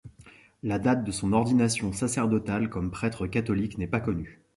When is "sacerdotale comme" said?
1.93-2.89